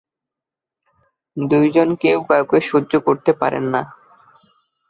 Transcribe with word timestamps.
দুইজন 1.37 1.89
কেউ 1.95 2.19
কাউকে 2.29 2.57
সহ্য 2.69 2.91
করতে 3.07 3.31
পারেন 3.33 3.65
না। 3.73 3.81